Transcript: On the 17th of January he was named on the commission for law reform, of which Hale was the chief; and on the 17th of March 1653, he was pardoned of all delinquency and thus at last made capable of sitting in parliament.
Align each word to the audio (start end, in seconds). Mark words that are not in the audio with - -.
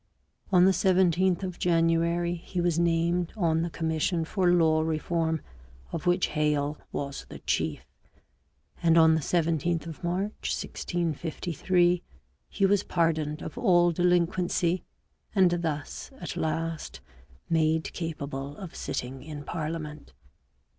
On 0.51 0.65
the 0.65 0.71
17th 0.71 1.43
of 1.43 1.59
January 1.59 2.33
he 2.33 2.59
was 2.59 2.79
named 2.79 3.31
on 3.37 3.61
the 3.61 3.69
commission 3.69 4.25
for 4.25 4.49
law 4.51 4.81
reform, 4.81 5.41
of 5.91 6.07
which 6.07 6.29
Hale 6.29 6.79
was 6.91 7.27
the 7.29 7.37
chief; 7.37 7.85
and 8.81 8.97
on 8.97 9.13
the 9.13 9.21
17th 9.21 9.85
of 9.85 10.03
March 10.03 10.49
1653, 10.59 12.01
he 12.49 12.65
was 12.65 12.81
pardoned 12.81 13.43
of 13.43 13.59
all 13.59 13.91
delinquency 13.91 14.83
and 15.35 15.51
thus 15.61 16.09
at 16.19 16.35
last 16.35 16.99
made 17.47 17.93
capable 17.93 18.57
of 18.57 18.75
sitting 18.75 19.21
in 19.21 19.43
parliament. 19.43 20.13